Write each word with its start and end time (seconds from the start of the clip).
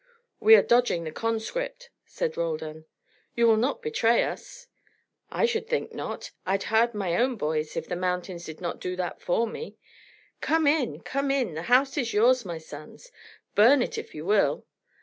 "We 0.39 0.55
are 0.55 0.63
dodging 0.63 1.03
the 1.03 1.11
conscript," 1.11 1.91
said 2.07 2.35
Roldan. 2.35 2.85
"You 3.35 3.45
will 3.45 3.55
not 3.55 3.83
betray 3.83 4.23
us?" 4.23 4.65
"I 5.29 5.45
should 5.45 5.67
think 5.67 5.93
not. 5.93 6.31
I'd 6.43 6.63
hide 6.63 6.95
my 6.95 7.15
own 7.15 7.35
boys, 7.35 7.77
if 7.77 7.87
the 7.87 7.95
mountains 7.95 8.45
did 8.45 8.59
not 8.61 8.79
do 8.81 8.95
that 8.95 9.21
for 9.21 9.45
me. 9.45 9.77
Come 10.39 10.65
in, 10.65 11.01
come 11.01 11.29
in. 11.29 11.53
The 11.53 11.61
house 11.69 11.99
is 11.99 12.15
yours, 12.15 12.43
my 12.43 12.57
sons. 12.57 13.11
Burn 13.53 13.83
it 13.83 13.95
if 13.99 14.15
you 14.15 14.25
will. 14.25 14.65